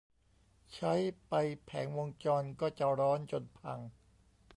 [0.73, 0.93] ใช้
[1.27, 3.79] ไปแผงวงจรก็จะร้อนจนพัง